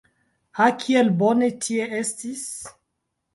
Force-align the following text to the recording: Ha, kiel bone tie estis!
Ha, 0.59 0.69
kiel 0.83 1.11
bone 1.19 1.51
tie 1.67 1.87
estis! 1.99 2.43